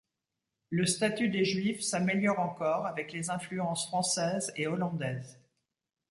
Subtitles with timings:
[0.71, 5.39] Le statut des Juifs s'améliore encore avec les influences française et hollandaise.